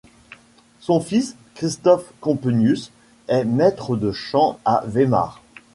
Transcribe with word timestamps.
Son 0.79 0.99
fils, 0.99 1.35
Christoph 1.53 2.05
Compenius, 2.21 2.91
est 3.27 3.45
maître 3.45 3.95
de 3.95 4.11
chant 4.11 4.57
à 4.65 4.81
Weimar. 4.87 5.43